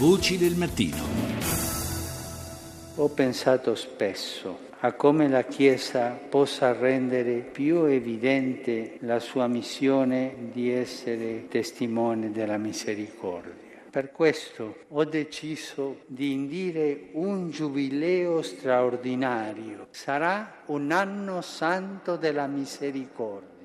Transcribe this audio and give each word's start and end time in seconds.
Voci 0.00 0.38
del 0.38 0.54
mattino. 0.54 0.96
Ho 2.94 3.08
pensato 3.10 3.74
spesso 3.74 4.60
a 4.78 4.94
come 4.94 5.28
la 5.28 5.42
Chiesa 5.42 6.12
possa 6.12 6.72
rendere 6.72 7.40
più 7.40 7.84
evidente 7.84 8.96
la 9.00 9.18
sua 9.18 9.46
missione 9.46 10.48
di 10.52 10.70
essere 10.70 11.48
testimone 11.48 12.30
della 12.32 12.56
misericordia. 12.56 13.52
Per 13.90 14.10
questo 14.10 14.84
ho 14.88 15.04
deciso 15.04 15.98
di 16.06 16.32
indire 16.32 17.08
un 17.12 17.50
giubileo 17.50 18.40
straordinario. 18.40 19.88
Sarà 19.90 20.62
un 20.68 20.92
anno 20.92 21.42
santo 21.42 22.16
della 22.16 22.46
misericordia. 22.46 23.59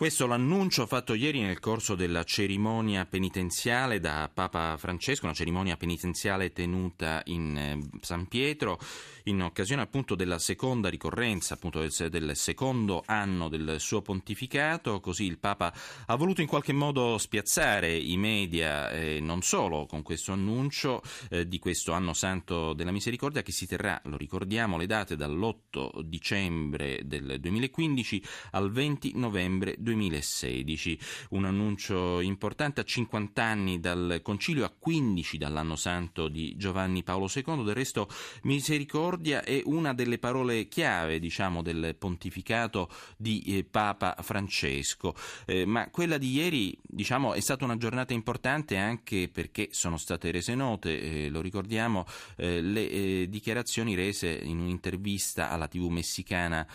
Questo 0.00 0.26
l'annuncio 0.26 0.86
fatto 0.86 1.12
ieri 1.12 1.42
nel 1.42 1.60
corso 1.60 1.94
della 1.94 2.24
cerimonia 2.24 3.04
penitenziale 3.04 4.00
da 4.00 4.30
Papa 4.32 4.78
Francesco, 4.78 5.26
una 5.26 5.34
cerimonia 5.34 5.76
penitenziale 5.76 6.52
tenuta 6.52 7.20
in 7.26 7.54
eh, 7.54 7.98
San 8.00 8.26
Pietro 8.26 8.78
in 9.24 9.42
occasione 9.42 9.82
appunto 9.82 10.14
della 10.14 10.38
seconda 10.38 10.88
ricorrenza, 10.88 11.52
appunto 11.52 11.80
del, 11.80 11.92
del 12.08 12.34
secondo 12.34 13.02
anno 13.04 13.50
del 13.50 13.76
suo 13.78 14.00
pontificato, 14.00 15.00
così 15.00 15.24
il 15.24 15.36
Papa 15.36 15.70
ha 16.06 16.16
voluto 16.16 16.40
in 16.40 16.46
qualche 16.46 16.72
modo 16.72 17.18
spiazzare 17.18 17.94
i 17.94 18.16
media, 18.16 18.90
eh, 18.90 19.20
non 19.20 19.42
solo 19.42 19.84
con 19.84 20.00
questo 20.00 20.32
annuncio 20.32 21.02
eh, 21.28 21.46
di 21.46 21.58
questo 21.58 21.92
anno 21.92 22.14
santo 22.14 22.72
della 22.72 22.90
misericordia 22.90 23.42
che 23.42 23.52
si 23.52 23.66
terrà, 23.66 24.00
lo 24.04 24.16
ricordiamo, 24.16 24.78
le 24.78 24.86
date 24.86 25.14
dall'8 25.14 26.00
dicembre 26.00 27.02
del 27.04 27.38
2015 27.38 28.24
al 28.52 28.72
20 28.72 29.12
novembre 29.16 29.72
2015. 29.72 29.89
2016. 29.90 30.98
Un 31.30 31.44
annuncio 31.44 32.20
importante 32.20 32.80
a 32.80 32.84
50 32.84 33.42
anni 33.42 33.80
dal 33.80 34.20
concilio, 34.22 34.64
a 34.64 34.72
15 34.76 35.38
dall'anno 35.38 35.76
santo 35.76 36.28
di 36.28 36.54
Giovanni 36.56 37.02
Paolo 37.02 37.28
II. 37.32 37.64
Del 37.64 37.74
resto, 37.74 38.08
misericordia 38.42 39.42
è 39.42 39.60
una 39.64 39.92
delle 39.92 40.18
parole 40.18 40.68
chiave, 40.68 41.18
diciamo, 41.18 41.62
del 41.62 41.96
pontificato 41.98 42.88
di 43.16 43.42
eh, 43.46 43.64
Papa 43.64 44.16
Francesco. 44.20 45.14
Eh, 45.46 45.64
ma 45.64 45.90
quella 45.90 46.18
di 46.18 46.32
ieri, 46.32 46.76
diciamo, 46.82 47.34
è 47.34 47.40
stata 47.40 47.64
una 47.64 47.76
giornata 47.76 48.12
importante 48.12 48.76
anche 48.76 49.28
perché 49.28 49.68
sono 49.72 49.96
state 49.96 50.30
rese 50.30 50.54
note, 50.54 51.24
eh, 51.24 51.28
lo 51.28 51.40
ricordiamo, 51.40 52.06
eh, 52.36 52.60
le 52.60 52.90
eh, 52.90 53.26
dichiarazioni 53.28 53.94
rese 53.94 54.28
in 54.28 54.60
un'intervista 54.60 55.50
alla 55.50 55.68
TV 55.68 55.88
messicana 55.88 56.66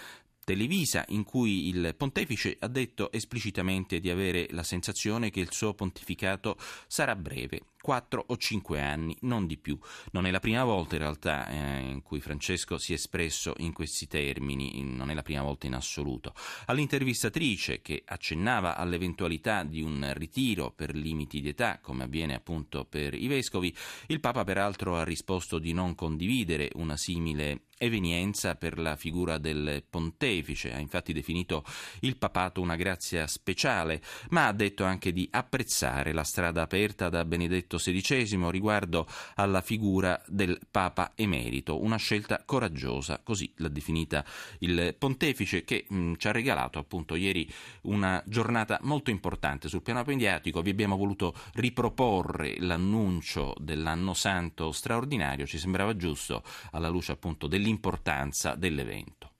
televisa 0.45 1.03
in 1.09 1.23
cui 1.23 1.67
il 1.67 1.93
pontefice 1.97 2.55
ha 2.59 2.67
detto 2.67 3.11
esplicitamente 3.11 3.99
di 3.99 4.09
avere 4.09 4.47
la 4.51 4.63
sensazione 4.63 5.31
che 5.31 5.41
il 5.41 5.51
suo 5.51 5.73
pontificato 5.73 6.55
sarà 6.87 7.15
breve 7.15 7.61
4 7.85 8.25
o 8.29 8.35
5 8.35 8.81
anni, 8.81 9.15
non 9.21 9.45
di 9.45 9.57
più. 9.57 9.77
Non 10.13 10.25
è 10.25 10.31
la 10.31 10.39
prima 10.39 10.63
volta 10.63 10.95
in 10.95 11.01
realtà 11.01 11.47
eh, 11.47 11.81
in 11.81 12.01
cui 12.01 12.19
Francesco 12.19 12.79
si 12.79 12.93
è 12.93 12.95
espresso 12.95 13.53
in 13.57 13.73
questi 13.73 14.07
termini, 14.07 14.81
non 14.83 15.11
è 15.11 15.13
la 15.13 15.21
prima 15.21 15.43
volta 15.43 15.67
in 15.67 15.75
assoluto. 15.75 16.33
All'intervistatrice 16.65 17.83
che 17.83 18.01
accennava 18.03 18.75
all'eventualità 18.75 19.61
di 19.61 19.83
un 19.83 20.11
ritiro 20.15 20.71
per 20.71 20.95
limiti 20.95 21.41
di 21.41 21.49
età, 21.49 21.77
come 21.79 22.05
avviene 22.05 22.33
appunto 22.33 22.85
per 22.85 23.13
i 23.13 23.27
vescovi, 23.27 23.71
il 24.07 24.19
Papa 24.19 24.43
peraltro 24.43 24.97
ha 24.97 25.03
risposto 25.03 25.59
di 25.59 25.71
non 25.71 25.93
condividere 25.93 26.71
una 26.73 26.97
simile 26.97 27.65
evenienza 27.77 28.55
per 28.55 28.79
la 28.79 28.95
figura 28.95 29.37
del 29.37 29.83
pontefice, 29.89 30.73
ha 30.73 30.79
infatti 30.79 31.13
definito 31.13 31.63
il 32.01 32.17
papato 32.17 32.61
una 32.61 32.75
grazia 32.75 33.27
speciale, 33.27 34.01
ma 34.29 34.47
ha 34.47 34.53
detto 34.53 34.83
anche 34.83 35.11
di 35.11 35.27
apprezzare 35.29 36.13
la 36.13 36.23
strada 36.23 36.61
aperta 36.61 37.09
da 37.09 37.25
Benedetto 37.25 37.74
XVI 37.77 38.49
riguardo 38.49 39.07
alla 39.35 39.61
figura 39.61 40.21
del 40.27 40.59
Papa 40.69 41.11
emerito, 41.15 41.81
una 41.81 41.97
scelta 41.97 42.43
coraggiosa, 42.45 43.19
così 43.23 43.51
l'ha 43.57 43.69
definita 43.69 44.23
il 44.59 44.95
pontefice 44.97 45.63
che 45.63 45.85
mh, 45.87 46.13
ci 46.17 46.27
ha 46.27 46.31
regalato 46.31 46.79
appunto 46.79 47.15
ieri 47.15 47.51
una 47.83 48.21
giornata 48.25 48.79
molto 48.83 49.09
importante 49.09 49.67
sul 49.67 49.81
piano 49.81 50.03
mediatico, 50.05 50.61
vi 50.61 50.69
abbiamo 50.69 50.97
voluto 50.97 51.33
riproporre 51.53 52.55
l'annuncio 52.59 53.53
dell'anno 53.57 54.13
santo 54.13 54.71
straordinario, 54.71 55.45
ci 55.45 55.57
sembrava 55.57 55.95
giusto 55.95 56.43
alla 56.71 56.89
luce 56.89 57.11
appunto 57.11 57.47
dell'importanza 57.47 58.55
dell'evento. 58.55 59.31